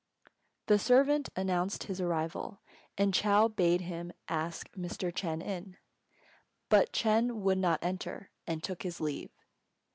[0.65, 2.59] The servant announced his arrival,
[2.97, 5.13] and Chou bade him ask Mr.
[5.13, 5.77] Ch'êng in.
[6.69, 9.29] But Ch'êng would not enter, and took his leave.